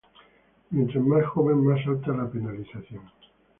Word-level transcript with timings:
mientras 0.71 1.03
más 1.05 1.23
joven, 1.27 1.63
más 1.63 1.79
alta 1.85 2.11
la 2.11 2.27
penalización. 2.27 3.03